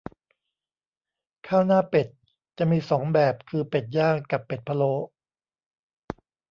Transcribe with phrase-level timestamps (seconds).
[1.47, 2.07] ข้าวหน้าเป็ด
[2.57, 4.93] จะมีสองแบบคือเป็ดย่าง กับเป็ดพะโล้